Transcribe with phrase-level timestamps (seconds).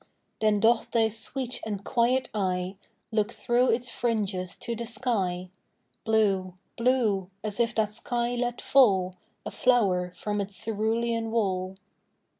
[0.39, 2.75] Then doth thy sweet and quiet eye
[3.11, 5.51] Look through its fringes to the sky,
[6.05, 11.77] Blue blue as if that sky let fall A flower from its cerulean wall.